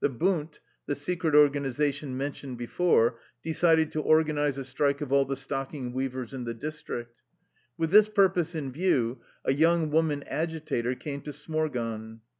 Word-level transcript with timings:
The" 0.00 0.08
Bund," 0.24 0.58
the 0.86 0.96
secret 0.96 1.34
organiza 1.36 1.94
tion 1.94 2.16
mentioned 2.16 2.58
before, 2.58 3.20
decided 3.44 3.92
to 3.92 4.00
organize 4.00 4.58
a 4.58 4.64
strike 4.64 5.00
of 5.00 5.12
all 5.12 5.24
the 5.24 5.36
stocking 5.36 5.92
weavers 5.92 6.34
in 6.34 6.42
the 6.42 6.52
district. 6.52 7.22
With 7.76 7.92
this 7.92 8.08
purpose 8.08 8.56
in 8.56 8.72
view 8.72 9.20
a 9.44 9.52
young 9.52 9.92
woman 9.92 10.24
agi 10.28 10.62
tator 10.66 10.98
came 10.98 11.20
to 11.20 11.32
Smorgon. 11.32 12.22